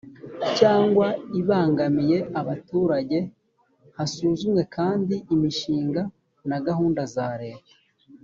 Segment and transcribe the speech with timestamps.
[0.57, 1.07] cyangwa
[1.39, 3.17] ibangamiye abaturage
[3.97, 6.01] hasuzumwe kandi imishinga
[6.49, 7.73] na gahunda za leta